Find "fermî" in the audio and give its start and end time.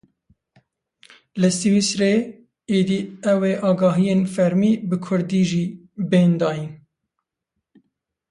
4.33-4.71